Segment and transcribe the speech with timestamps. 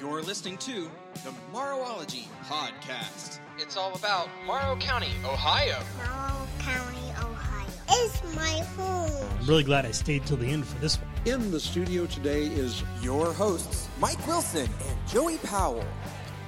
[0.00, 0.90] You're listening to
[1.24, 3.38] the Morrowology Podcast.
[3.58, 5.78] It's all about Morrow County, Ohio.
[5.98, 9.28] Morrow County, Ohio is my home.
[9.38, 11.10] I'm really glad I stayed till the end for this one.
[11.26, 15.84] In the studio today is Your hosts, Mike Wilson and Joey Powell.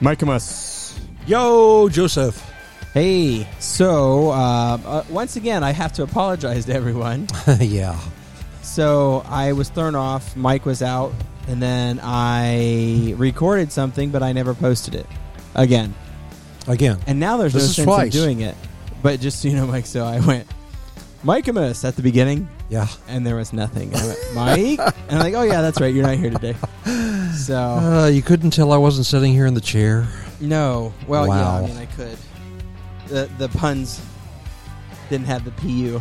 [0.01, 0.99] Mikemas.
[1.27, 2.43] Yo Joseph.
[2.95, 7.29] Hey, so uh, uh, once again, I have to apologize to everyone.
[7.61, 7.99] yeah.
[8.63, 10.35] So I was thrown off.
[10.37, 11.13] Mike was out,
[11.49, 15.07] and then I recorded something, but I never posted it
[15.55, 15.95] again.
[16.69, 16.99] Again.
[17.07, 18.15] And now there's This no is sense twice.
[18.15, 18.57] in doing it.
[19.03, 20.47] But just so you know, Mike, so I went
[21.25, 22.87] Mikemas at the beginning, Yeah.
[23.09, 23.95] and there was nothing.
[23.97, 24.79] I went Mike,
[25.09, 26.55] and I'm like, oh yeah, that's right, you're not here today.
[27.37, 30.07] So Uh, you couldn't tell I wasn't sitting here in the chair.
[30.41, 31.65] no, well, yeah, Wow.
[31.65, 32.19] I mean, I could.
[33.09, 34.01] The the puns
[35.11, 36.01] didn't have the pu.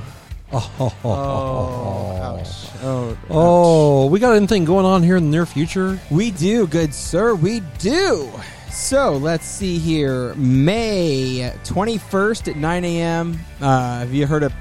[0.54, 2.68] Oh, Oh, ouch.
[2.84, 6.00] Oh, Oh, we got anything going on here in the near future?
[6.10, 7.36] We do, good sir.
[7.36, 8.30] We do.
[8.70, 10.34] So let's see here.
[10.36, 13.40] May 21st at 9 a.m.
[13.60, 14.54] Uh, have you heard of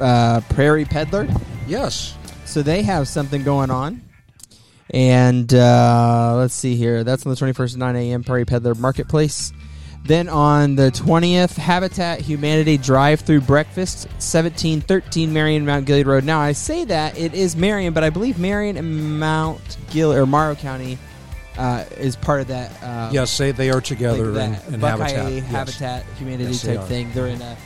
[0.00, 1.28] uh, Prairie Peddler?
[1.66, 2.16] Yes.
[2.44, 4.02] So they have something going on.
[4.90, 7.04] And uh, let's see here.
[7.04, 8.24] That's on the 21st at 9 a.m.
[8.24, 9.52] Prairie Peddler Marketplace.
[10.06, 16.24] Then on the 20th, Habitat Humanity Drive Through Breakfast, 1713 Marion Mount Gilead Road.
[16.24, 20.26] Now, I say that it is Marion, but I believe Marion and Mount Gilead, or
[20.26, 20.98] Morrow County,
[21.56, 22.70] uh, is part of that.
[22.82, 25.32] Uh, Yes, say they are like together that in, in Buckeye Habitat.
[25.32, 25.46] Yes.
[25.46, 27.10] Habitat Humanity Yes, type thing.
[27.14, 27.56] They're in a,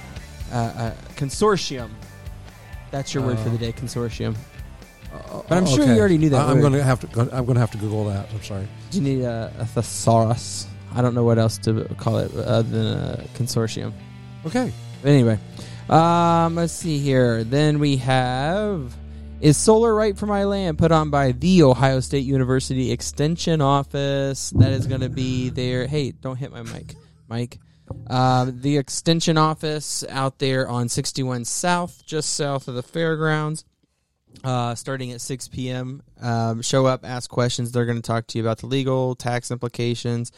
[0.53, 1.91] a, a consortium.
[2.93, 4.37] That's your word for Uh, the day, consortium.
[5.13, 7.21] Uh, But I'm sure you already knew that I'm going to have to.
[7.37, 8.29] I'm going to have to Google that.
[8.33, 8.69] I'm sorry.
[8.93, 10.69] Do you need a, a thesaurus?
[10.95, 13.93] I don't know what else to call it other than a consortium.
[14.47, 14.73] Okay.
[15.05, 15.39] Anyway,
[15.89, 17.45] um, let's see here.
[17.45, 18.97] Then we have
[19.41, 24.51] is solar right for my land put on by the Ohio State University Extension Office.
[24.51, 25.87] That is going to be there.
[25.87, 26.97] Hey, don't hit my mic,
[27.29, 27.59] Mike.
[28.09, 33.65] Um, the Extension Office out there on 61 South, just south of the fairgrounds.
[34.45, 36.03] Uh, starting at 6 p.m.
[36.21, 37.73] Um, show up, ask questions.
[37.73, 40.31] They're going to talk to you about the legal, tax implications,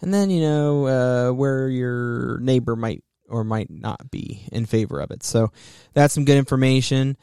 [0.00, 5.00] and then you know uh, where your neighbor might or might not be in favor
[5.00, 5.22] of it.
[5.24, 5.50] So
[5.94, 7.16] that's some good information.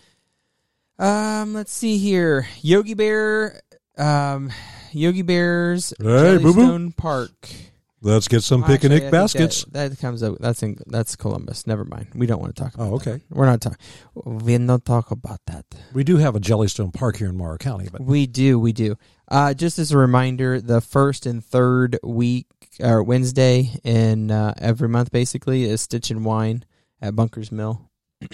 [1.00, 3.62] Um, let's see here, Yogi Bear,
[3.98, 4.52] um,
[4.92, 6.06] Yogi Bears, Hey.
[6.06, 7.50] Jellystone Park.
[8.06, 9.64] Let's get some Actually, I picnic think baskets.
[9.72, 10.38] That, that comes out.
[10.42, 11.66] That's in, that's Columbus.
[11.66, 12.08] Never mind.
[12.14, 12.74] We don't want to talk.
[12.76, 13.10] about Oh, that.
[13.10, 13.24] okay.
[13.30, 13.78] We're not talking.
[14.14, 15.66] We don't talk about that.
[15.94, 18.98] We do have a Jellystone Park here in Morrow County, but We do, we do.
[19.30, 22.48] Uh, just as a reminder, the first and third week
[22.82, 26.66] or Wednesday in uh, every month, basically, is Stitch and Wine
[27.02, 27.90] at Bunkers Mill.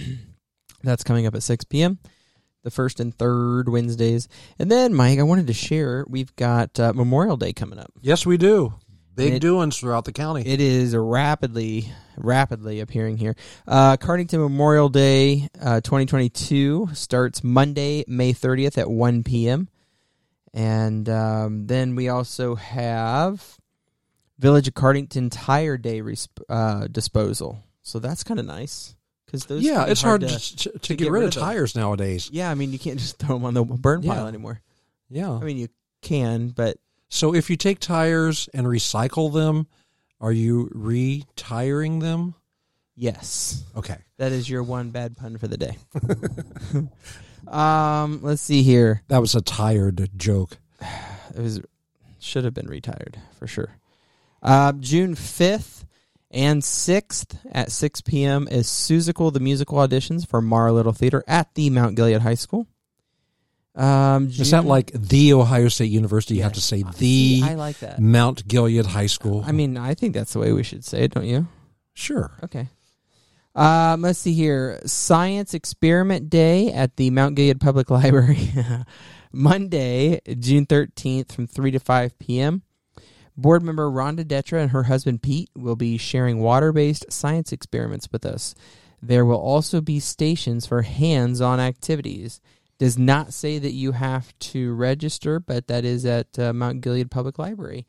[0.82, 1.98] That's coming up at six p.m.
[2.62, 6.92] The first and third Wednesdays, and then Mike, I wanted to share we've got uh,
[6.92, 7.90] Memorial Day coming up.
[8.02, 8.74] yes, we do.
[9.24, 10.42] Big It- doings throughout the county.
[10.46, 13.36] It is rapidly, rapidly appearing here.
[13.66, 19.68] Uh, Cardington Memorial Day uh, 2022 starts Monday, May 30th at 1 p.m.
[20.52, 23.58] And um, then we also have
[24.38, 27.62] Village of Cardington Tire Day resp- uh, disposal.
[27.82, 28.94] So that's kind of nice
[29.26, 29.62] because those.
[29.62, 30.28] yeah, it's hard, to.
[30.28, 31.42] to, to, to get, rid of them.
[31.42, 32.28] tires nowadays.
[32.32, 34.14] Yeah, I mean you can't just throw them on the burn Yeah.
[34.14, 34.60] pile anymore.
[35.08, 35.30] Yeah.
[35.32, 35.68] I mean you
[36.02, 36.76] can, but
[37.10, 39.66] So if you take tires and recycle them,
[40.20, 42.34] are you retiring them?
[43.00, 43.64] yes.
[43.74, 43.96] Okay.
[44.18, 45.78] That is your one bad pun for the day.
[47.48, 49.02] um, let's see here.
[49.08, 50.58] That was a tired joke.
[51.32, 51.60] It was
[52.18, 53.76] should have been retired for sure.
[54.42, 55.86] Um, June fifth
[56.28, 58.48] and sixth at six p.m.
[58.50, 62.66] is Seussical the musical auditions for Morrow Little Theater at the Mount Gilead High School.
[63.76, 66.34] Um, Is that June- like the Ohio State University?
[66.36, 68.00] You have to say Uh, the I like that.
[68.00, 69.44] Mount Gilead High School.
[69.46, 71.46] I mean, I think that's the way we should say it, don't you?
[71.94, 72.32] sure.
[72.42, 72.68] Okay.
[73.54, 74.80] Um, let's see here.
[74.86, 78.48] Science Experiment Day at the Mount Gilead Public Library.
[79.32, 82.62] Monday, June 13th from 3 to 5 p.m.
[83.36, 88.08] Board member Rhonda Detra and her husband Pete will be sharing water based science experiments
[88.12, 88.54] with us.
[89.02, 92.40] There will also be stations for hands on activities.
[92.80, 97.10] Does not say that you have to register, but that is at uh, Mount Gilead
[97.10, 97.86] Public Library.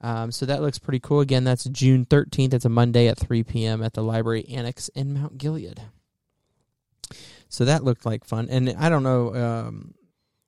[0.00, 1.20] Um, so that looks pretty cool.
[1.20, 2.54] Again, that's June 13th.
[2.54, 3.82] It's a Monday at 3 p.m.
[3.82, 5.82] at the library annex in Mount Gilead.
[7.50, 8.48] So that looked like fun.
[8.48, 9.92] And I don't know, um,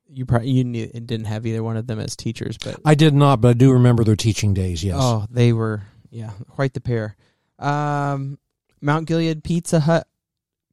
[0.09, 3.13] you probably you knew, didn't have either one of them as teachers, but I did
[3.13, 4.83] not, but I do remember their teaching days.
[4.83, 4.97] Yes.
[4.99, 7.15] oh, they were yeah, quite the pair.
[7.59, 8.39] Um,
[8.81, 10.07] Mount Gilead Pizza Hut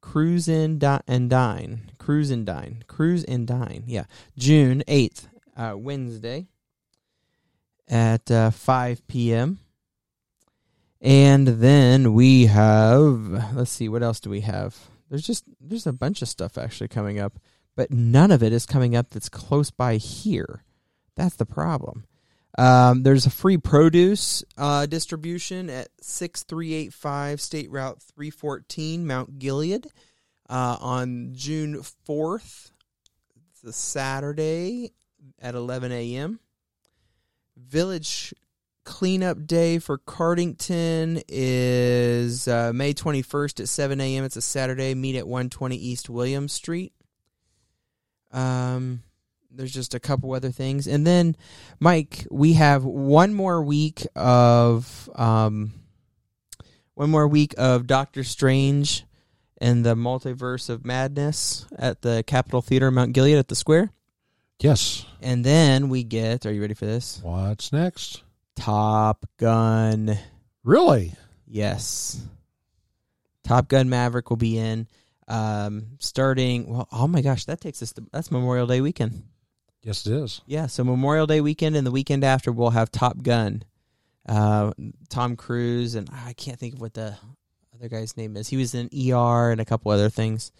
[0.00, 1.90] Cruise in di- and Dine.
[1.98, 2.84] Cruise and Dine.
[2.86, 3.84] Cruise and Dine.
[3.86, 4.04] Yeah.
[4.36, 6.46] June 8th, uh, Wednesday.
[7.88, 9.58] at uh, 5 p.m.
[11.00, 14.76] And then we have, let's see, what else do we have?
[15.08, 17.38] There's just, there's a bunch of stuff actually coming up,
[17.74, 20.62] but none of it is coming up that's close by here.
[21.16, 22.04] That's the problem.
[22.58, 29.86] Um, there's a free produce uh, distribution at 6385 State Route 314, Mount Gilead,
[30.48, 32.72] uh, on June 4th.
[33.52, 34.92] It's a Saturday
[35.40, 36.40] at 11 a.m.
[37.56, 38.34] Village
[38.84, 44.24] cleanup day for Cardington is uh, May 21st at 7 a.m.
[44.24, 44.94] It's a Saturday.
[44.94, 46.92] Meet at 120 East William Street.
[48.32, 49.02] Um,
[49.50, 51.36] there's just a couple other things, and then
[51.78, 55.72] Mike, we have one more week of um,
[56.94, 59.04] one more week of Doctor Strange
[59.60, 63.90] and the Multiverse of Madness at the Capitol Theater, Mount Gilead, at the Square.
[64.60, 65.06] Yes.
[65.22, 66.46] And then we get.
[66.46, 67.20] Are you ready for this?
[67.22, 68.22] What's next?
[68.56, 70.18] Top Gun.
[70.64, 71.14] Really?
[71.46, 72.20] Yes.
[73.44, 74.86] Top Gun Maverick will be in.
[75.28, 76.70] Um, starting.
[76.70, 77.92] Well, oh my gosh, that takes us.
[77.94, 79.22] To, that's Memorial Day weekend.
[79.82, 80.42] Yes, it is.
[80.46, 83.62] Yeah, so Memorial Day weekend and the weekend after we'll have Top Gun.
[84.28, 84.72] Uh,
[85.08, 87.16] Tom Cruise and I can't think of what the
[87.74, 88.48] other guy's name is.
[88.48, 90.52] He was in ER and a couple other things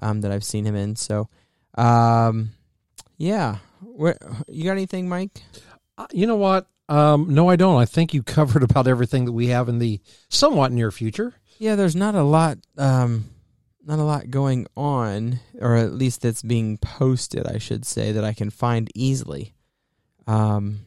[0.00, 0.94] um, that I've seen him in.
[0.96, 1.28] So,
[1.74, 2.50] um,
[3.18, 3.56] yeah.
[3.80, 5.42] Where, you got anything, Mike?
[5.98, 6.66] Uh, you know what?
[6.88, 7.80] Um, no, I don't.
[7.80, 11.34] I think you covered about everything that we have in the somewhat near future.
[11.58, 12.58] Yeah, there's not a lot.
[12.78, 13.26] Um,
[13.84, 18.24] not a lot going on, or at least that's being posted, I should say, that
[18.24, 19.54] I can find easily.
[20.26, 20.80] Um,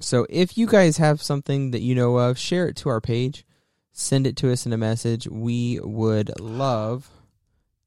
[0.00, 3.44] so if you guys have something that you know of, share it to our page,
[3.92, 5.28] send it to us in a message.
[5.28, 7.08] We would love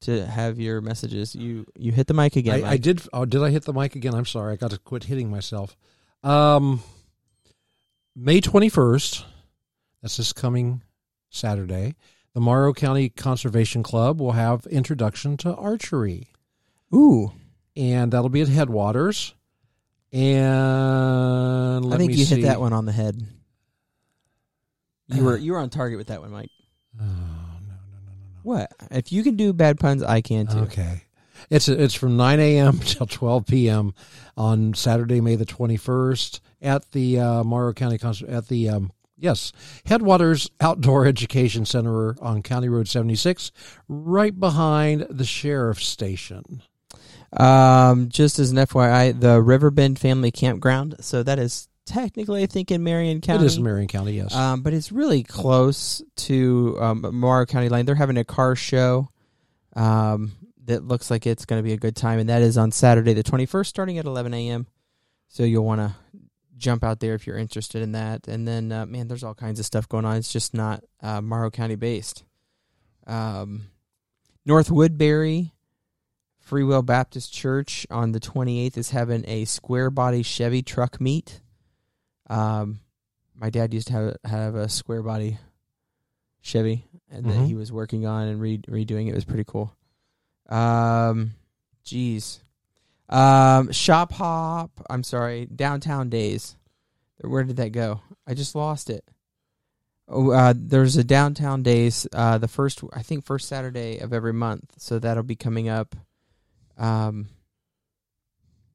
[0.00, 1.34] to have your messages.
[1.34, 2.64] You you hit the mic again.
[2.64, 3.02] I, I did.
[3.12, 4.14] Oh, did I hit the mic again?
[4.14, 4.52] I'm sorry.
[4.52, 5.76] I got to quit hitting myself.
[6.22, 6.82] Um,
[8.14, 9.24] May 21st.
[10.02, 10.82] That's this coming
[11.30, 11.96] Saturday.
[12.36, 16.34] The Morrow County Conservation Club will have introduction to archery,
[16.94, 17.32] Ooh,
[17.74, 19.32] and that'll be at Headwaters.
[20.12, 22.34] And let I think you see.
[22.34, 23.26] hit that one on the head.
[25.08, 26.50] You were you were on target with that one, Mike.
[27.00, 28.32] Oh, no, no, no, no, no.
[28.42, 28.70] What?
[28.90, 30.58] If you can do bad puns, I can too.
[30.58, 31.04] Okay.
[31.48, 32.78] It's it's from 9 a.m.
[32.80, 33.94] till 12 p.m.
[34.36, 39.52] on Saturday, May the 21st at the uh, Morrow County Cons- at the um, yes
[39.86, 43.52] Headwaters Outdoor Education Center on County Road 76,
[43.88, 46.62] right behind the sheriff's station.
[47.32, 50.96] Um, just as an FYI, the Riverbend Family Campground.
[51.00, 53.44] So that is technically, I think, in Marion County.
[53.44, 54.34] It is in Marion County, yes.
[54.34, 57.86] Um, but it's really close to um, Morrow County line.
[57.86, 59.08] They're having a car show
[59.74, 60.32] um,
[60.64, 63.14] that looks like it's going to be a good time, and that is on Saturday
[63.14, 64.66] the 21st, starting at 11 a.m.
[65.28, 65.94] So you'll want to
[66.56, 68.28] jump out there if you're interested in that.
[68.28, 70.16] And then, uh, man, there's all kinds of stuff going on.
[70.16, 72.24] It's just not uh, Morrow County based.
[73.06, 73.66] Um,
[74.44, 75.52] North Woodbury
[76.38, 81.40] Free Will Baptist Church on the 28th is having a square body Chevy truck meet.
[82.30, 82.80] Um,
[83.34, 85.38] my dad used to have have a square body
[86.40, 87.46] Chevy, and that Mhm.
[87.46, 89.08] he was working on and re- redoing.
[89.08, 89.76] It was pretty cool.
[90.48, 91.34] Um,
[91.84, 92.40] geez,
[93.08, 94.70] um, Shop Hop.
[94.88, 96.56] I'm sorry, Downtown Days.
[97.20, 98.00] Where did that go?
[98.26, 99.04] I just lost it.
[100.08, 102.06] Oh, uh, there's a Downtown Days.
[102.12, 104.72] Uh, the first, I think, first Saturday of every month.
[104.78, 105.96] So that'll be coming up.
[106.78, 107.28] Um,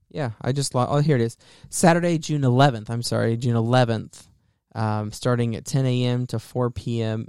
[0.09, 0.91] yeah, I just lost.
[0.91, 1.37] Oh, here it is.
[1.69, 2.89] Saturday, June 11th.
[2.89, 4.27] I'm sorry, June 11th.
[4.73, 6.27] Um, starting at 10 a.m.
[6.27, 7.27] to 4 p.m.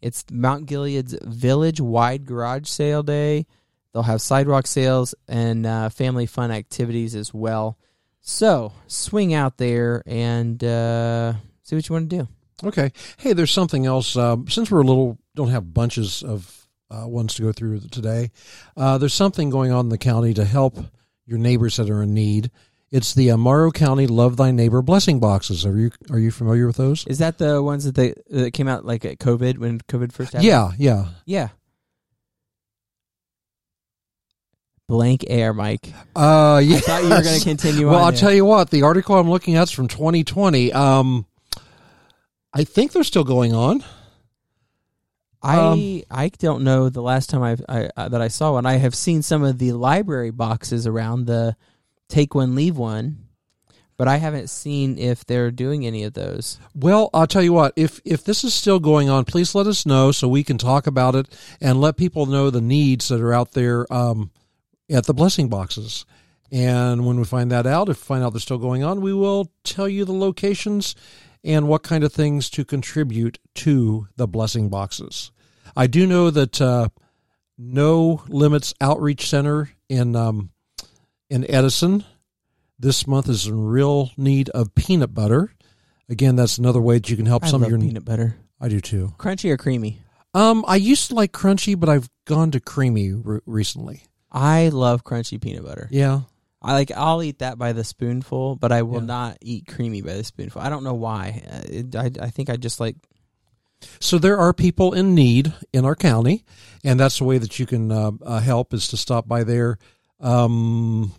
[0.00, 3.46] It's Mount Gilead's village wide garage sale day.
[3.96, 7.78] They'll have sidewalk sales and uh, family fun activities as well.
[8.20, 12.28] So swing out there and uh, see what you want to do.
[12.62, 12.92] Okay.
[13.16, 14.14] Hey, there's something else.
[14.14, 18.32] Um, since we're a little, don't have bunches of uh, ones to go through today,
[18.76, 20.76] uh, there's something going on in the county to help
[21.24, 22.50] your neighbors that are in need.
[22.90, 25.64] It's the uh, Morrow County Love Thy Neighbor blessing boxes.
[25.64, 27.06] Are you are you familiar with those?
[27.06, 30.34] Is that the ones that they that came out like at COVID when COVID first
[30.34, 30.44] happened?
[30.44, 31.06] Yeah, yeah.
[31.24, 31.48] yeah.
[34.88, 35.92] Blank air, Mike.
[36.14, 36.76] Uh, yeah.
[36.76, 38.04] I thought you were going to continue Well.
[38.04, 38.20] I'll there.
[38.20, 38.70] tell you what.
[38.70, 40.72] The article I'm looking at is from 2020.
[40.72, 41.26] Um,
[42.54, 43.82] I think they're still going on.
[45.42, 48.64] I Um, I don't know the last time I've, I uh, that I saw one.
[48.66, 51.56] I have seen some of the library boxes around the
[52.08, 53.26] take one leave one,
[53.96, 56.58] but I haven't seen if they're doing any of those.
[56.74, 57.74] Well, I'll tell you what.
[57.76, 60.86] If if this is still going on, please let us know so we can talk
[60.86, 61.26] about it
[61.60, 64.30] and let people know the needs that are out there um,
[64.90, 66.04] at the blessing boxes.
[66.52, 69.12] And when we find that out, if we find out they're still going on, we
[69.12, 70.94] will tell you the locations
[71.42, 75.32] and what kind of things to contribute to the blessing boxes.
[75.76, 76.88] I do know that uh,
[77.58, 80.50] No Limits Outreach Center in um,
[81.28, 82.04] in Edison
[82.78, 85.52] this month is in real need of peanut butter.
[86.08, 87.78] Again, that's another way that you can help I some of your.
[87.78, 88.36] peanut butter.
[88.60, 89.14] I do too.
[89.18, 90.00] Crunchy or creamy?
[90.34, 94.02] Um, I used to like crunchy, but I've gone to creamy re- recently.
[94.36, 95.88] I love crunchy peanut butter.
[95.90, 96.20] Yeah,
[96.60, 96.90] I like.
[96.92, 99.06] I'll eat that by the spoonful, but I will Yeah.
[99.06, 100.60] not eat creamy by the spoonful.
[100.60, 101.42] I don't know why.
[101.50, 102.96] Uh, it, I I think I just like.
[104.00, 106.44] So there are people in need in our county,
[106.84, 109.78] and that's the way that you can uh, uh, help is to stop by there.
[110.20, 111.12] Um,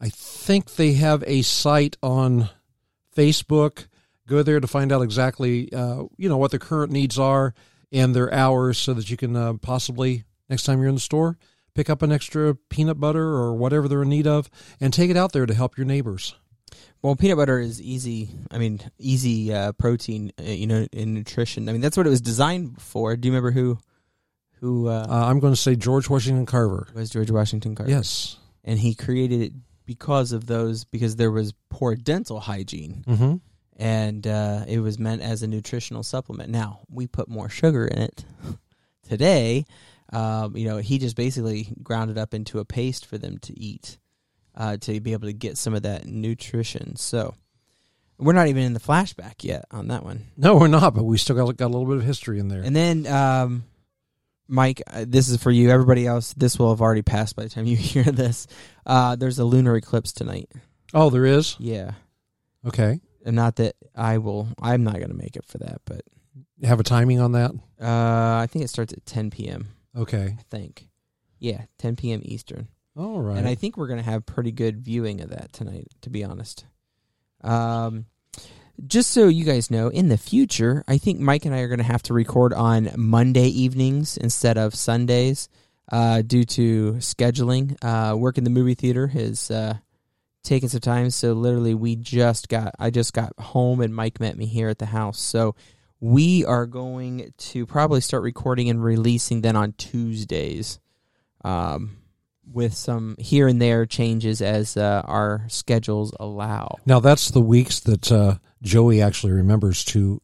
[0.00, 2.48] I think they have a site on
[3.16, 3.86] Facebook.
[4.26, 7.54] Go there to find out exactly, uh, you know, what their current needs are
[7.92, 11.36] and their hours, so that you can uh, possibly next time you're in the store
[11.78, 15.16] pick up an extra peanut butter or whatever they're in need of, and take it
[15.16, 16.34] out there to help your neighbors.
[17.02, 18.30] Well, peanut butter is easy.
[18.50, 20.32] I mean, easy uh, protein.
[20.40, 21.68] Uh, you know, in nutrition.
[21.68, 23.14] I mean, that's what it was designed for.
[23.16, 23.78] Do you remember who,
[24.60, 26.88] who uh, Uh, I'm going to say George Washington Carver.
[26.94, 27.90] was George Washington Carver?
[27.92, 28.36] Yes.
[28.64, 29.52] and he created it
[29.86, 33.36] because of those because there was poor dental hygiene, Mm-hmm.
[33.76, 36.50] and uh, it was meant as a nutritional supplement.
[36.50, 38.24] Now we put more sugar in it
[39.08, 39.64] today.
[40.12, 43.58] Um, you know, he just basically ground it up into a paste for them to
[43.58, 43.98] eat
[44.54, 46.96] uh, to be able to get some of that nutrition.
[46.96, 47.34] So
[48.18, 50.26] we're not even in the flashback yet on that one.
[50.36, 52.62] No, we're not, but we still got, got a little bit of history in there.
[52.62, 53.64] And then, um,
[54.48, 55.70] Mike, uh, this is for you.
[55.70, 58.46] Everybody else, this will have already passed by the time you hear this.
[58.86, 60.50] Uh, there's a lunar eclipse tonight.
[60.94, 61.54] oh, there is?
[61.58, 61.92] Yeah.
[62.66, 63.00] Okay.
[63.26, 66.00] And not that I will, I'm not going to make it for that, but
[66.64, 67.50] Have a timing on that?
[67.80, 69.68] uh, I think it starts at 10 p.m.
[69.96, 70.36] Okay.
[70.38, 70.88] I think.
[71.38, 72.20] Yeah, 10 p.m.
[72.24, 72.68] Eastern.
[72.96, 73.38] All right.
[73.38, 76.24] And I think we're going to have pretty good viewing of that tonight, to be
[76.24, 76.64] honest.
[77.42, 78.06] Um,
[78.86, 81.78] just so you guys know, in the future, I think Mike and I are going
[81.78, 85.48] to have to record on Monday evenings instead of Sundays
[85.90, 87.76] uh, due to scheduling.
[87.82, 89.74] Uh, work in the movie theater has uh,
[90.42, 94.36] taken some time, so literally we just got I just got home and Mike met
[94.36, 95.20] me here at the house.
[95.20, 95.54] So
[96.00, 100.78] we are going to probably start recording and releasing then on Tuesdays.
[101.44, 101.98] Um,
[102.52, 106.78] with some here and there changes as uh, our schedules allow.
[106.86, 110.20] now, that's the weeks that uh, Joey actually remembers to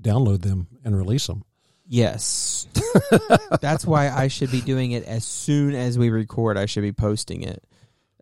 [0.00, 1.44] download them and release them.
[1.86, 2.66] Yes.
[3.60, 6.56] That's why I should be doing it as soon as we record.
[6.56, 7.62] I should be posting it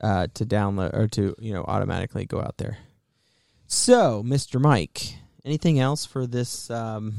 [0.00, 2.78] uh, to download or to, you know, automatically go out there.
[3.66, 4.60] So, Mr.
[4.60, 7.14] Mike, anything else for this um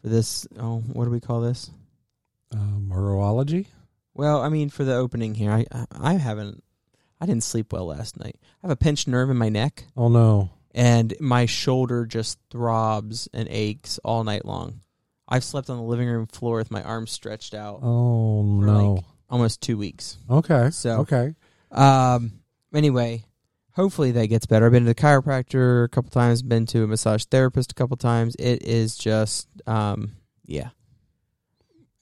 [0.00, 1.70] for this oh, what do we call this?
[2.54, 3.68] Uh, Morology?
[4.14, 5.50] Well, I mean for the opening here.
[5.52, 6.62] I I, I haven't
[7.20, 8.36] I didn't sleep well last night.
[8.42, 10.50] I have a pinched nerve in my neck Oh, no.
[10.74, 14.80] and my shoulder just throbs and aches all night long.
[15.28, 18.92] I've slept on the living room floor with my arms stretched out Oh, For no.
[18.94, 20.16] like- almost two weeks.
[20.28, 20.70] okay.
[20.70, 21.34] So- okay.
[21.70, 22.32] Um.
[22.74, 23.24] Anyway,
[23.80, 24.66] hopefully that gets better.
[24.66, 26.42] I've been to the chiropractor a couple times.
[26.42, 28.36] Been to a massage therapist a couple times.
[28.38, 30.12] It is just, um,
[30.44, 30.68] yeah.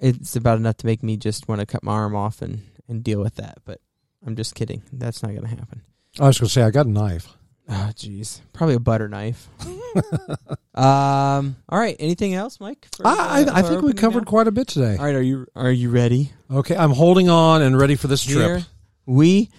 [0.01, 3.05] It's about enough to make me just want to cut my arm off and and
[3.05, 3.59] deal with that.
[3.65, 3.81] But
[4.27, 4.83] I'm just kidding.
[4.93, 5.83] That's not going to happen.
[6.21, 7.29] I was going to say, I got a knife.
[7.69, 8.41] Oh, jeez.
[8.53, 9.49] Probably a butter knife.
[10.75, 11.57] um.
[11.69, 11.97] All right.
[11.99, 12.87] Anything else, Mike?
[12.97, 14.31] for, I, uh, I, I think we covered now?
[14.31, 14.97] quite a bit today.
[14.97, 15.15] All right.
[15.15, 16.33] Are you Are you ready?
[16.51, 18.47] Okay, I'm holding on and ready for this trip.
[18.47, 18.67] Here
[19.07, 19.51] we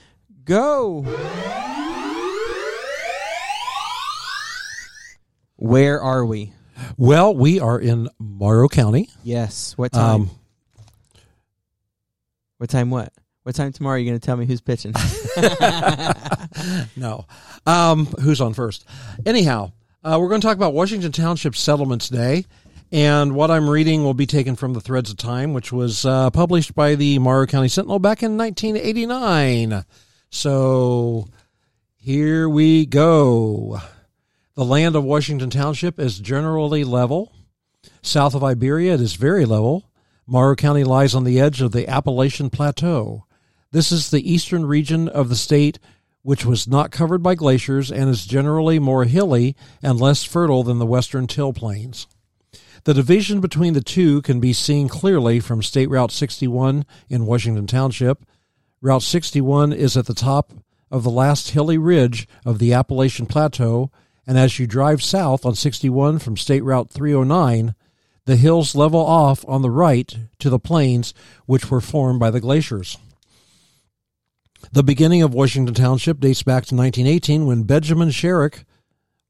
[0.46, 1.06] go.
[5.60, 6.54] Where are we?
[6.96, 9.10] Well, we are in Morrow County.
[9.24, 9.78] Yes.
[9.78, 10.22] What time?
[10.22, 10.30] Um,
[12.60, 12.90] what time?
[12.90, 13.12] What?
[13.44, 14.94] What time tomorrow are you going to tell me who's pitching?
[16.96, 17.26] no.
[17.66, 18.86] Um, who's on first?
[19.26, 22.46] Anyhow, uh, we're going to talk about Washington Township Settlement Day.
[22.94, 26.30] And what I'm reading will be taken from the Threads of Time, which was uh,
[26.30, 29.84] published by the Morrow County Sentinel back in 1989.
[30.30, 31.28] So
[31.98, 33.82] here we go.
[34.60, 37.32] The land of Washington Township is generally level.
[38.02, 39.90] South of Iberia, it is very level.
[40.28, 43.24] Morrow County lies on the edge of the Appalachian Plateau.
[43.72, 45.80] This is the eastern region of the state
[46.24, 50.78] which was not covered by glaciers and is generally more hilly and less fertile than
[50.78, 52.06] the western till plains.
[52.84, 57.66] The division between the two can be seen clearly from State Route 61 in Washington
[57.66, 58.26] Township.
[58.82, 60.52] Route 61 is at the top
[60.92, 63.90] of the last hilly ridge of the Appalachian Plateau,
[64.30, 67.74] and as you drive south on 61 from State Route 309,
[68.26, 71.16] the hills level off on the right to the plains
[71.48, 73.00] which were formed by the glaciers.
[74.72, 78.66] The beginning of Washington Township dates back to 1918 when Benjamin Sherrick,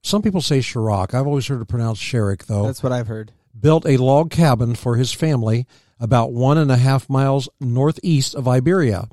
[0.03, 3.31] some people say Sherrock, I've always heard it pronounced Sherrick though, That's what I've heard.
[3.57, 5.65] built a log cabin for his family
[5.97, 9.07] about one and a half miles northeast of Iberia.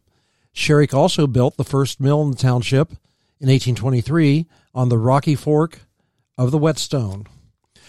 [0.52, 2.90] Sherrick also built the first mill in the township
[3.38, 5.80] in 1823 on the Rocky Fork
[6.36, 7.24] of the Whetstone.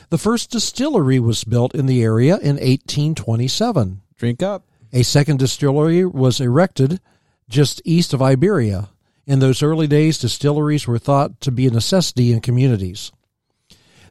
[0.09, 4.01] The first distillery was built in the area in 1827.
[4.15, 4.63] Drink up.
[4.93, 7.01] A second distillery was erected
[7.49, 8.87] just east of Iberia.
[9.25, 13.11] In those early days, distilleries were thought to be a necessity in communities.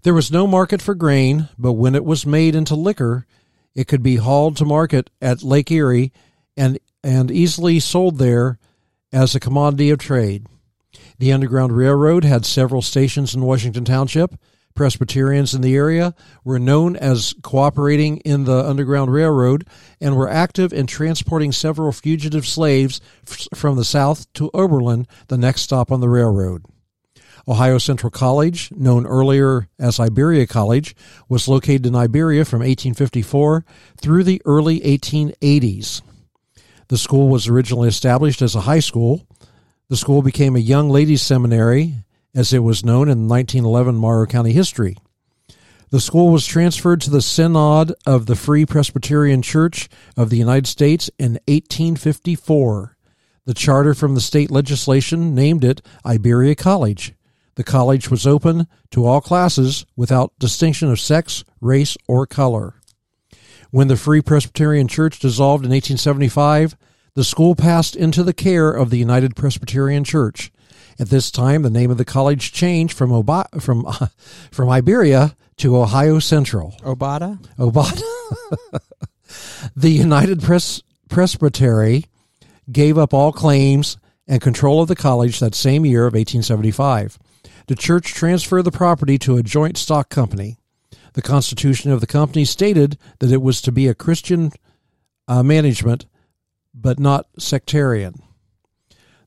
[0.03, 3.27] There was no market for grain, but when it was made into liquor,
[3.75, 6.13] it could be hauled to market at Lake Erie
[6.59, 8.59] and, and easily sold there
[9.13, 10.47] as a commodity of trade.
[11.19, 14.35] The Underground Railroad had several stations in Washington Township.
[14.75, 19.67] Presbyterians in the area were known as cooperating in the Underground Railroad
[20.01, 23.01] and were active in transporting several fugitive slaves
[23.55, 26.67] from the south to Oberlin, the next stop on the railroad.
[27.49, 30.95] Ohio Central College, known earlier as Iberia College,
[31.29, 33.65] was located in Iberia from 1854
[34.01, 36.03] through the early 1880s.
[36.89, 39.26] The school was originally established as a high school.
[39.89, 41.95] The school became a young ladies' seminary,
[42.35, 44.97] as it was known in 1911 Morrow County history.
[45.91, 50.67] The school was transferred to the Synod of the Free Presbyterian Church of the United
[50.67, 52.97] States in 1854.
[53.45, 57.15] The charter from the state legislation named it Iberia College.
[57.55, 62.75] The college was open to all classes without distinction of sex, race, or color.
[63.71, 66.77] When the Free Presbyterian Church dissolved in 1875,
[67.17, 70.53] the school passed into the care of the United Presbyterian Church.
[71.01, 73.87] At this time, the name of the college changed from Oba- from
[74.53, 76.77] from Iberia to Ohio Central.
[76.83, 77.43] Obata?
[77.59, 78.03] Obata.
[79.77, 82.05] the United Pres- Presbytery
[82.71, 83.97] gave up all claims
[84.29, 87.19] and control of the college that same year of 1875.
[87.67, 90.59] The church transferred the property to a joint stock company.
[91.15, 94.53] The constitution of the company stated that it was to be a Christian
[95.27, 96.05] uh, management,
[96.77, 98.23] but not sectarian.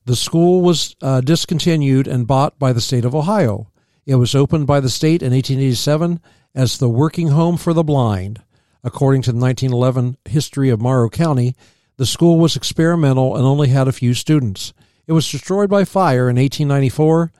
[0.06, 3.70] The school was uh, discontinued and bought by the state of Ohio.
[4.06, 6.20] It was opened by the state in 1887
[6.54, 8.40] as the Working Home for the Blind.
[8.82, 11.54] According to the 1911 history of Morrow County,
[11.96, 14.72] the school was experimental and only had a few students.
[15.06, 17.32] It was destroyed by fire in 1894,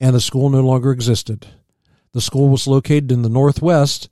[0.00, 1.46] and the school no longer existed.
[2.12, 4.08] The school was located in the northwest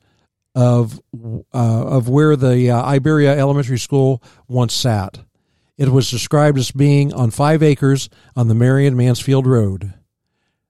[0.55, 5.19] of uh, of where the uh, Iberia Elementary School once sat.
[5.79, 9.95] It was described as being on five acres on the Marion Mansfield Road.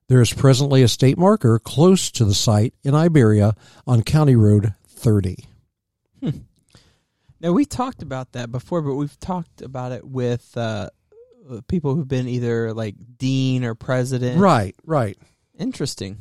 [0.07, 4.73] There is presently a state marker close to the site in Iberia on County Road
[4.87, 5.47] 30.
[7.41, 10.89] Now we talked about that before, but we've talked about it with uh,
[11.67, 14.39] people who've been either like dean or president.
[14.39, 15.17] Right, right.
[15.59, 16.17] Interesting.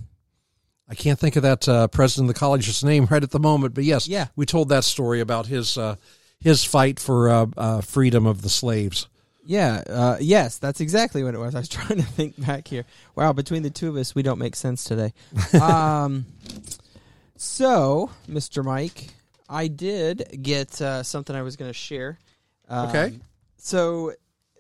[0.93, 3.73] I can't think of that uh, president of the college's name right at the moment,
[3.73, 4.27] but yes, Yeah.
[4.37, 5.97] we told that story about his uh,
[6.39, 9.09] his fight for uh, uh, freedom of the slaves.
[9.47, 9.83] Yeah.
[9.89, 11.55] Uh, yes, that's exactly what it was.
[11.55, 12.85] I was trying to think back here.
[13.17, 15.15] Wow, between the two of us, we don't make sense today.
[15.61, 16.27] um,
[17.37, 18.63] so, Mr.
[18.65, 19.15] Mike,
[19.49, 22.19] I did get uh, something I was going to share.
[22.69, 23.19] Um, Okay.
[23.57, 24.13] So,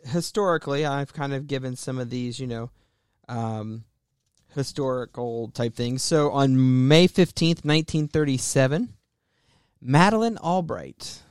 [0.04, 2.70] historically, I've kind of given some of these, you know,
[3.28, 3.84] um,
[4.54, 6.02] historical type things.
[6.02, 8.88] So, on May 15th, 1937,
[9.80, 11.22] Madeleine Albright.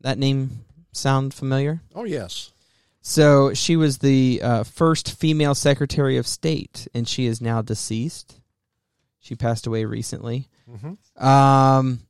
[0.00, 1.80] That name sound familiar?
[1.94, 2.50] Oh yes,
[3.00, 8.40] So she was the uh, first female Secretary of State, and she is now deceased.
[9.20, 10.48] She passed away recently.
[11.24, 12.00] Um,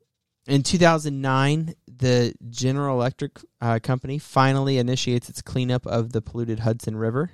[0.46, 6.96] in 2009, the General Electric uh, Company finally initiates its cleanup of the polluted Hudson
[6.96, 7.31] River.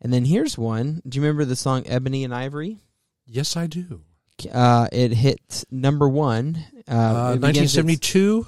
[0.00, 1.02] And then here's one.
[1.06, 2.78] Do you remember the song "Ebony and Ivory"?
[3.26, 4.02] yes I do.
[4.50, 6.64] Uh, it hit number one.
[6.88, 8.46] Uh, Uh, it begins its- 1972,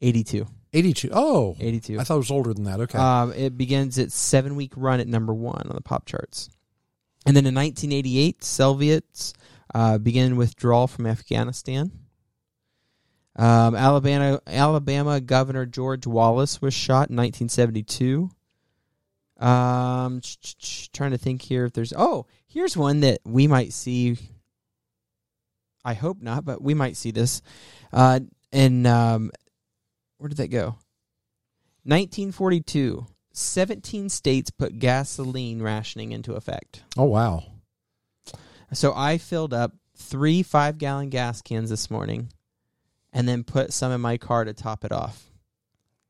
[0.00, 0.46] 82.
[0.72, 1.10] 82.
[1.12, 2.00] Oh, 82.
[2.00, 2.80] I thought it was older than that.
[2.80, 6.48] Okay, Um, it begins its seven week run at number one on the pop charts.
[7.26, 9.34] And then in 1988, Soviets
[9.74, 11.92] uh, began withdrawal from Afghanistan.
[13.36, 18.30] Um, Alabama, Alabama Governor George Wallace was shot in 1972.
[19.38, 20.20] Um,
[20.92, 21.92] trying to think here if there's.
[21.96, 24.16] Oh, here's one that we might see.
[25.84, 27.42] I hope not, but we might see this.
[27.92, 28.20] Uh,
[28.52, 29.30] and um,
[30.18, 30.76] where did that go?
[31.84, 33.06] 1942.
[33.36, 36.84] 17 states put gasoline rationing into effect.
[36.96, 37.42] oh wow,
[38.72, 42.30] So I filled up three five gallon gas cans this morning
[43.12, 45.24] and then put some in my car to top it off.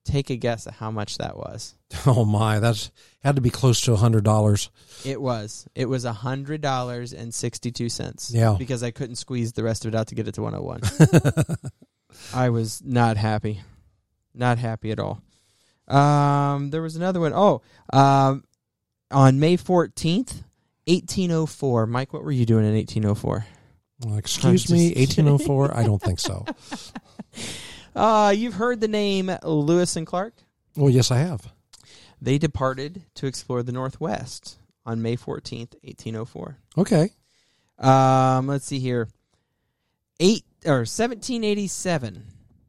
[0.04, 1.74] Take a guess at how much that was.
[2.06, 2.90] Oh my, that's
[3.22, 4.68] had to be close to a hundred dollars.
[5.04, 5.66] It was.
[5.76, 8.32] It was a hundred dollars and sixty two cents.
[8.34, 8.56] Yeah.
[8.58, 10.62] Because I couldn't squeeze the rest of it out to get it to one oh
[10.62, 10.80] one.
[12.34, 13.60] I was not happy.
[14.34, 15.22] Not happy at all.
[15.86, 17.32] Um there was another one.
[17.32, 17.62] Oh,
[17.92, 18.42] um
[19.12, 20.42] on May fourteenth,
[20.88, 21.86] eighteen oh four.
[21.86, 23.46] Mike, what were you doing in eighteen oh four?
[24.16, 25.74] Excuse me, eighteen oh four.
[25.74, 26.44] I don't think so.
[27.94, 30.34] Uh you've heard the name Lewis and Clark?
[30.76, 31.52] Well, yes, I have.
[32.20, 36.58] They departed to explore the Northwest on May 14th, 1804.
[36.78, 37.10] Okay.
[37.78, 39.08] Um, let's see here.
[40.20, 42.14] Eight or 1787.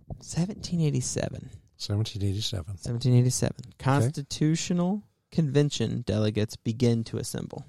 [0.07, 1.49] 1787.
[1.77, 2.73] Seventeen eighty seven.
[2.73, 3.73] 1787.
[3.77, 7.65] Constitutional Convention delegates begin to assemble.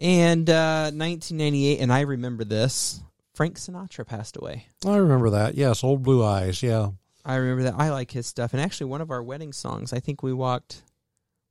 [0.00, 3.00] And uh, 1998, and I remember this.
[3.38, 4.66] Frank Sinatra passed away.
[4.84, 5.54] I remember that.
[5.54, 6.60] Yes, old blue eyes.
[6.60, 6.88] Yeah.
[7.24, 7.76] I remember that.
[7.78, 8.52] I like his stuff.
[8.52, 10.82] And actually, one of our wedding songs, I think we walked.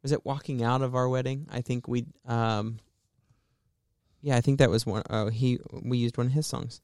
[0.03, 1.47] Was it walking out of our wedding?
[1.49, 2.05] I think we.
[2.25, 2.79] Um,
[4.21, 5.03] yeah, I think that was one.
[5.09, 5.59] Oh, he.
[5.71, 6.81] We used one of his songs.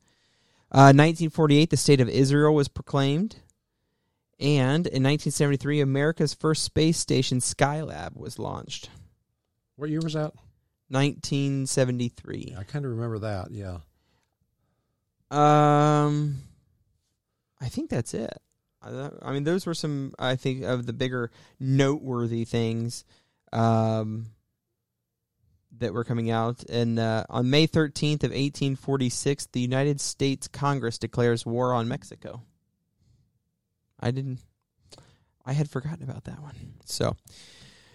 [0.71, 3.35] Uh, 1948, the state of Israel was proclaimed,
[4.39, 8.89] and in 1973, America's first space station, Skylab, was launched.
[9.75, 10.33] What year was that?
[10.87, 12.51] 1973.
[12.51, 13.51] Yeah, I kind of remember that.
[13.51, 13.79] Yeah.
[15.33, 16.37] Um,
[17.59, 18.37] I think that's it.
[18.81, 20.13] I, I mean, those were some.
[20.19, 23.05] I think of the bigger noteworthy things
[23.51, 24.27] um,
[25.79, 26.63] that were coming out.
[26.69, 31.73] And uh, on May thirteenth of eighteen forty six, the United States Congress declares war
[31.73, 32.41] on Mexico.
[33.99, 34.39] I didn't.
[35.45, 36.55] I had forgotten about that one.
[36.85, 37.15] So,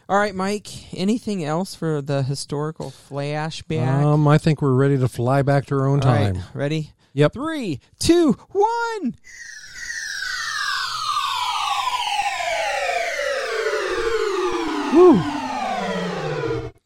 [0.08, 0.68] all right, Mike.
[0.94, 4.04] Anything else for the historical flashback?
[4.04, 6.42] Um, I think we're ready to fly back to our own All right, time.
[6.54, 6.92] ready?
[7.14, 7.32] Yep.
[7.32, 9.14] Three, two, one.
[14.94, 15.16] Woo.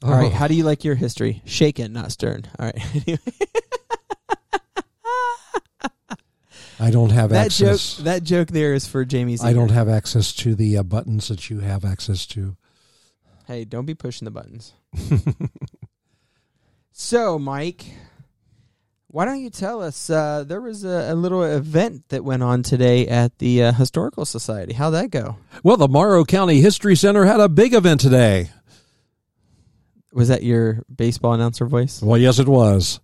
[0.04, 1.40] All right, Oh, how do you like your history?
[1.44, 2.44] Shaken, not stern.
[2.58, 3.18] All right.
[6.80, 7.96] I don't have that joke access.
[7.98, 11.48] that joke there is for Jamie I don't have access to the uh, buttons that
[11.48, 12.56] you have access to.
[13.46, 14.72] Hey, don't be pushing the buttons.
[16.92, 17.84] so, Mike,
[19.12, 20.08] why don't you tell us?
[20.08, 24.24] Uh, there was a, a little event that went on today at the uh, Historical
[24.24, 24.72] Society.
[24.72, 25.36] How'd that go?
[25.62, 28.50] Well, the Morrow County History Center had a big event today.
[30.14, 32.02] Was that your baseball announcer voice?
[32.02, 33.00] Well, yes, it was.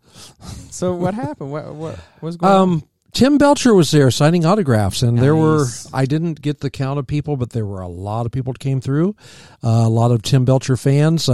[0.70, 1.52] So, what happened?
[1.52, 2.60] What what was going on?
[2.60, 6.98] Um, Tim Belcher was there signing autographs, and there were, I didn't get the count
[6.98, 9.16] of people, but there were a lot of people that came through,
[9.64, 11.28] uh, a lot of Tim Belcher fans.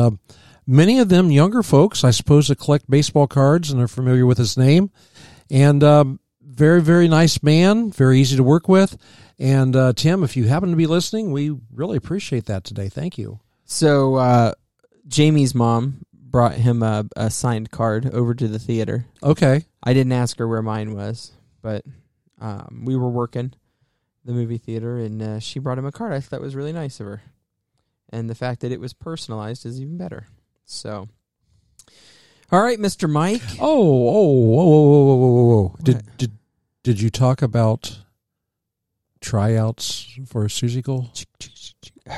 [0.66, 4.38] Many of them younger folks, I suppose, that collect baseball cards and are familiar with
[4.38, 4.90] his name.
[5.50, 8.96] And um, very, very nice man, very easy to work with.
[9.38, 12.88] And uh, Tim, if you happen to be listening, we really appreciate that today.
[12.88, 13.40] Thank you.
[13.64, 14.52] So uh,
[15.06, 19.06] Jamie's mom brought him a, a signed card over to the theater.
[19.22, 19.64] Okay.
[19.82, 21.84] I didn't ask her where mine was, but
[22.40, 23.52] um, we were working
[24.24, 26.12] the movie theater, and uh, she brought him a card.
[26.12, 27.22] I thought that was really nice of her,
[28.10, 30.26] and the fact that it was personalized is even better.
[30.64, 31.08] So,
[32.50, 33.42] all right, Mister Mike.
[33.60, 35.62] Oh, oh, whoa, whoa, whoa, whoa, whoa, whoa.
[35.68, 35.84] What?
[35.84, 36.32] Did, did,
[36.82, 37.98] did you talk about
[39.20, 41.10] tryouts for Seussical?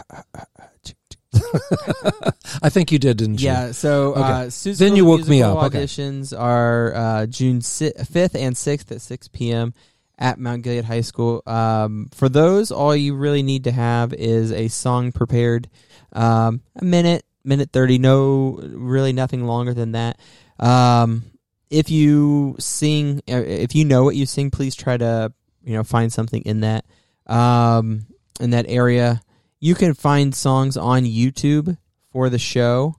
[2.62, 3.46] I think you did, didn't you?
[3.46, 4.22] Yeah, so Okay.
[4.22, 5.58] uh, Then you woke me up.
[5.64, 5.84] Okay.
[5.84, 9.74] Auditions are uh, June fifth and sixth at six p.m.
[10.18, 11.42] at Mount Gilead High School.
[11.46, 15.68] Um, for those, all you really need to have is a song prepared,
[16.14, 17.98] um, a minute, minute thirty.
[17.98, 20.18] No, really nothing longer than that.
[20.58, 21.24] Um,
[21.70, 25.32] if you sing, uh, if you know what you sing, please try to
[25.64, 26.84] you know find something in that
[27.26, 28.06] um,
[28.40, 29.20] in that area.
[29.60, 31.76] You can find songs on YouTube
[32.12, 32.96] for the show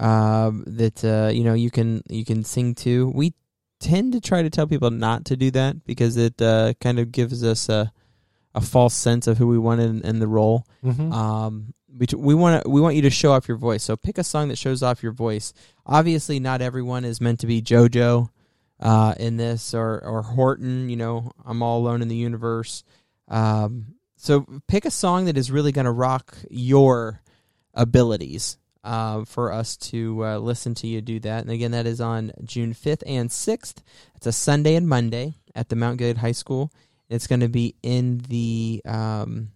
[0.00, 3.10] um, that uh, you know you can you can sing to.
[3.14, 3.34] We
[3.80, 7.12] tend to try to tell people not to do that because it uh, kind of
[7.12, 7.92] gives us a
[8.54, 10.64] a false sense of who we want in, in the role.
[10.84, 11.12] Mhm.
[11.12, 11.74] Um,
[12.16, 13.82] we want we want you to show off your voice.
[13.82, 15.52] So pick a song that shows off your voice.
[15.86, 18.28] Obviously, not everyone is meant to be JoJo
[18.80, 20.88] uh, in this or or Horton.
[20.88, 22.84] You know, I'm all alone in the universe.
[23.28, 27.20] Um, so pick a song that is really going to rock your
[27.74, 31.42] abilities uh, for us to uh, listen to you do that.
[31.42, 33.76] And again, that is on June 5th and 6th.
[34.14, 36.72] It's a Sunday and Monday at the Mount Gilead High School.
[37.08, 39.50] It's going to be in the um,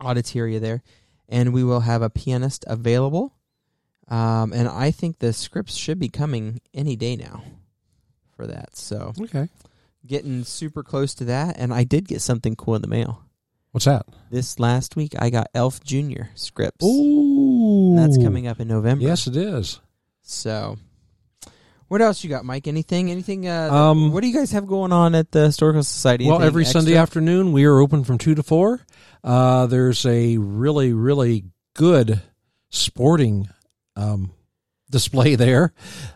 [0.00, 0.82] auditoria there.
[1.28, 3.32] And we will have a pianist available.
[4.08, 7.42] Um, and I think the scripts should be coming any day now
[8.36, 8.76] for that.
[8.76, 9.48] So Okay.
[10.06, 11.56] getting super close to that.
[11.58, 13.22] And I did get something cool in the mail.
[13.72, 14.06] What's that?
[14.30, 16.84] This last week, I got Elf Junior scripts.
[16.84, 19.04] Ooh, That's coming up in November.
[19.04, 19.80] Yes, it is.
[20.22, 20.78] So,
[21.88, 22.66] what else you got, Mike?
[22.68, 23.10] Anything?
[23.10, 23.48] Anything?
[23.48, 26.26] Uh, Um, what do you guys have going on at the Historical Society?
[26.26, 28.80] Well, every Sunday afternoon we are open from two to four.
[29.22, 31.44] Uh, there's a really, really
[31.74, 32.20] good
[32.70, 33.48] sporting
[33.96, 34.30] um,
[34.90, 35.72] display there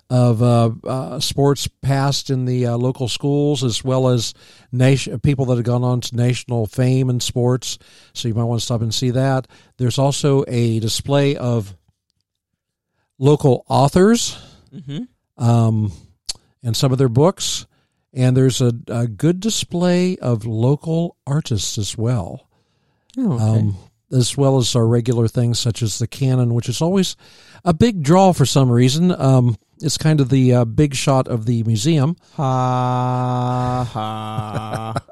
[0.09, 4.33] of uh, uh, sports past in the uh, local schools, as well as
[4.73, 7.79] nation people that have gone on to national fame in sports.
[8.13, 9.49] So you might want to stop and see that.
[9.77, 11.75] There's also a display of
[13.19, 14.39] local authors
[14.75, 15.09] Mhm.
[15.41, 15.91] Um,
[16.63, 17.67] and some of their books.
[18.13, 22.49] And there's a, a good display of local artists as well,
[23.17, 23.45] Oh, okay.
[23.45, 23.77] um,
[24.13, 27.15] as well as our regular things such as the canon, which is always
[27.65, 29.13] a big draw for some reason.
[29.13, 32.17] Um, it's kind of the uh, big shot of the museum.
[32.35, 34.95] ha ha.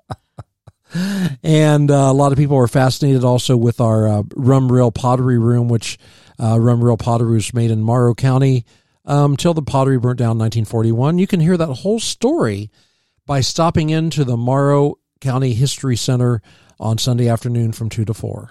[1.42, 5.68] And uh, a lot of people are fascinated also with our uh, Rumrill Pottery Room,
[5.68, 5.98] which
[6.38, 8.64] uh, Rumrill Pottery was made in Morrow County
[9.08, 11.18] um, till the pottery burnt down in 1941.
[11.18, 12.70] You can hear that whole story
[13.26, 16.40] by stopping into the Morrow County History Center
[16.78, 18.50] on Sunday afternoon from 2 to 4.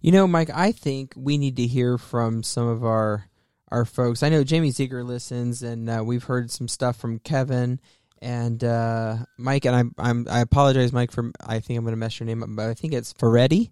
[0.00, 3.28] You know, Mike, I think we need to hear from some of our
[3.70, 4.22] our folks.
[4.22, 7.80] I know Jamie Ziegler listens, and uh, we've heard some stuff from Kevin
[8.22, 9.66] and uh, Mike.
[9.66, 12.42] And I'm, I'm I apologize, Mike, for I think I'm going to mess your name
[12.42, 13.70] up, but I think it's Ferretti.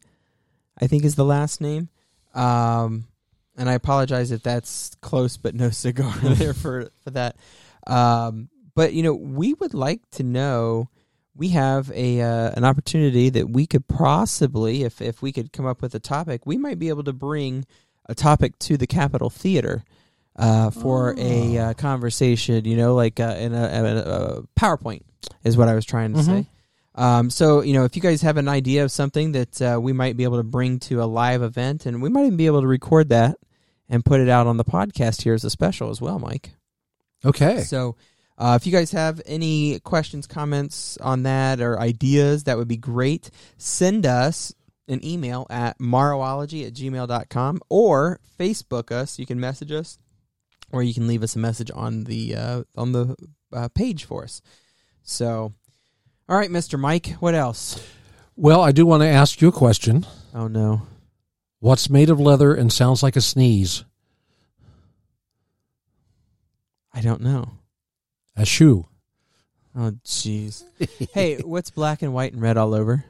[0.78, 1.88] I think is the last name.
[2.34, 3.06] Um,
[3.56, 7.36] and I apologize if that's close, but no cigar there for for that.
[7.86, 10.90] Um, but you know, we would like to know
[11.34, 15.66] we have a uh, an opportunity that we could possibly, if if we could come
[15.66, 17.64] up with a topic, we might be able to bring
[18.06, 19.84] a topic to the Capitol Theater
[20.36, 22.64] uh, for a uh, conversation.
[22.64, 25.02] You know, like uh, in a, a, a PowerPoint
[25.44, 26.46] is what I was trying to say.
[26.96, 29.92] Um, so you know, if you guys have an idea of something that uh, we
[29.92, 32.62] might be able to bring to a live event, and we might even be able
[32.62, 33.36] to record that
[33.88, 36.50] and put it out on the podcast here as a special as well, Mike.
[37.24, 37.60] Okay.
[37.60, 37.96] So,
[38.38, 42.76] uh, if you guys have any questions, comments on that, or ideas, that would be
[42.76, 43.30] great.
[43.58, 44.54] Send us
[44.88, 49.18] an email at marowology at gmail.com or Facebook us.
[49.18, 49.98] You can message us
[50.72, 53.16] or you can leave us a message on the uh, on the
[53.52, 54.42] uh, page for us.
[55.02, 55.52] So,
[56.28, 56.78] all right, Mr.
[56.78, 57.80] Mike, what else?
[58.36, 60.04] Well, I do want to ask you a question.
[60.34, 60.82] Oh, no.
[61.60, 63.84] What's made of leather and sounds like a sneeze?
[66.92, 67.52] I don't know.
[68.36, 68.86] A shoe.
[69.74, 70.64] Oh, jeez.
[71.12, 73.04] hey, what's black and white and red all over?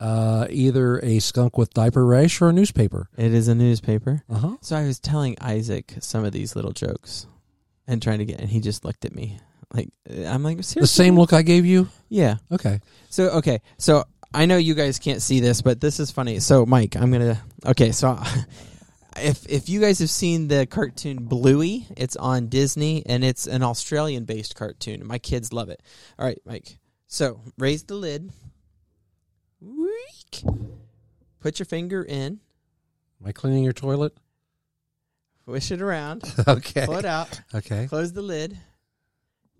[0.00, 3.08] Uh, either a skunk with diaper rash or a newspaper.
[3.16, 4.24] It is a newspaper.
[4.28, 4.56] Uh huh.
[4.60, 7.26] So I was telling Isaac some of these little jokes
[7.86, 9.38] and trying to get, and he just looked at me
[9.72, 10.80] like uh, I'm like seriously.
[10.82, 11.88] The same look I gave you?
[12.08, 12.36] Yeah.
[12.50, 12.80] Okay.
[13.10, 13.60] So okay.
[13.78, 14.04] So
[14.34, 16.40] I know you guys can't see this, but this is funny.
[16.40, 17.40] So Mike, I'm gonna.
[17.66, 17.92] Okay.
[17.92, 18.18] So
[19.16, 23.62] if if you guys have seen the cartoon Bluey, it's on Disney and it's an
[23.62, 25.06] Australian based cartoon.
[25.06, 25.82] My kids love it.
[26.18, 26.78] All right, Mike.
[27.06, 28.30] So raise the lid.
[29.60, 30.42] Week.
[31.40, 32.40] Put your finger in.
[33.20, 34.16] Am I cleaning your toilet?
[35.46, 36.22] Wish it around.
[36.48, 36.86] Okay.
[36.86, 37.40] Pull it out.
[37.54, 37.86] Okay.
[37.86, 38.58] Close the lid.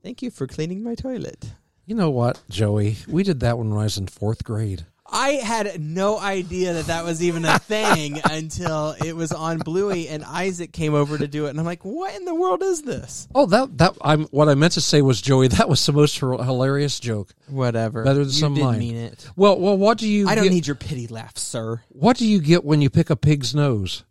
[0.03, 1.53] Thank you for cleaning my toilet.
[1.87, 2.97] You know what, Joey?
[3.09, 4.87] We did that when I was in fourth grade.
[5.07, 10.09] I had no idea that that was even a thing until it was on Bluey
[10.09, 12.83] and Isaac came over to do it, and I'm like, "What in the world is
[12.83, 15.49] this?" Oh, that that I'm what I meant to say was Joey.
[15.49, 17.35] That was the most hilarious joke.
[17.49, 18.05] Whatever.
[18.05, 19.29] Better than you some didn't mean it.
[19.37, 20.29] Well, well, what do you?
[20.29, 21.83] I don't get, need your pity laugh, sir.
[21.89, 24.05] What do you get when you pick a pig's nose?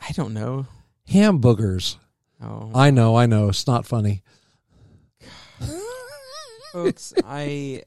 [0.00, 0.66] I don't know.
[1.08, 1.98] Hamburgers.
[2.42, 3.48] Oh, I know, I know.
[3.48, 4.22] It's not funny.
[6.72, 7.82] folks, I,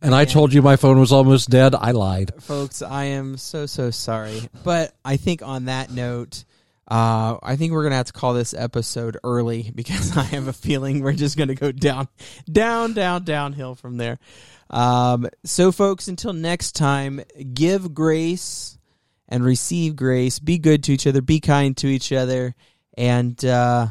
[0.00, 1.74] And I told you my phone was almost dead.
[1.74, 2.32] I lied.
[2.42, 4.48] folks, I am so so sorry.
[4.64, 6.44] But I think on that note.
[6.88, 10.52] Uh, I think we're gonna have to call this episode early because I have a
[10.52, 12.06] feeling we're just gonna go down,
[12.50, 14.18] down, down, downhill from there.
[14.70, 18.78] Um, so, folks, until next time, give grace
[19.28, 20.38] and receive grace.
[20.38, 21.22] Be good to each other.
[21.22, 22.54] Be kind to each other,
[22.96, 23.88] and uh,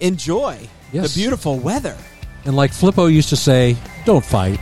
[0.00, 1.14] enjoy Yes.
[1.14, 1.96] the beautiful weather.
[2.44, 4.58] And like Flippo used to say, don't fight.